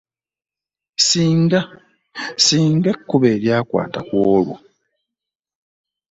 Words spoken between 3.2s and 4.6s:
eryakwatwa ku olwo.